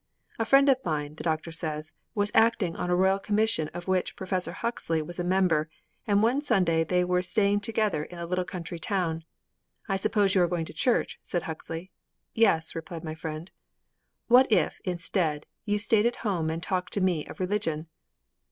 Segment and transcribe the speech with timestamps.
[0.39, 4.15] 'A friend of mine,' the doctor says, 'was acting on a Royal Commission of which
[4.15, 5.69] Professor Huxley was a member,
[6.07, 9.23] and one Sunday they were staying together in a little country town.
[9.87, 11.91] "I suppose you are going to church," said Huxley.
[12.33, 13.51] "Yes," replied my friend.
[14.27, 17.85] "What if, instead, you stayed at home and talked to me of religion?"